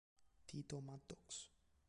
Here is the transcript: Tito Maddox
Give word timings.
Tito 0.47 0.79
Maddox 0.81 1.53